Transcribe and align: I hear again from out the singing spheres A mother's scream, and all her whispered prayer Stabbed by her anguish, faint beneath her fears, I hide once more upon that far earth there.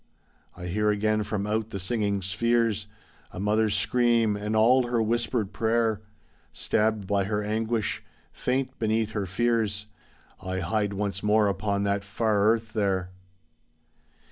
I 0.57 0.65
hear 0.65 0.89
again 0.89 1.21
from 1.21 1.45
out 1.45 1.69
the 1.69 1.77
singing 1.77 2.23
spheres 2.23 2.87
A 3.29 3.39
mother's 3.39 3.75
scream, 3.77 4.35
and 4.35 4.55
all 4.55 4.87
her 4.87 4.99
whispered 4.99 5.53
prayer 5.53 6.01
Stabbed 6.51 7.05
by 7.05 7.25
her 7.25 7.43
anguish, 7.43 8.03
faint 8.31 8.79
beneath 8.79 9.11
her 9.11 9.27
fears, 9.27 9.85
I 10.41 10.57
hide 10.61 10.93
once 10.93 11.21
more 11.21 11.47
upon 11.47 11.83
that 11.83 12.03
far 12.03 12.47
earth 12.47 12.73
there. 12.73 13.11